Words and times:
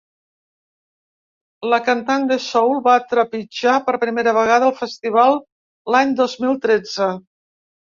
La 1.73 1.79
cantant 1.89 2.25
de 2.31 2.37
soul 2.45 2.79
va 2.87 2.95
trepitjar 3.11 3.77
per 3.91 3.97
primera 4.07 4.35
vegada 4.39 4.69
el 4.71 4.75
festival 4.81 5.39
l’any 5.93 6.19
dos 6.25 6.37
mil 6.49 6.61
tretze. 6.67 7.15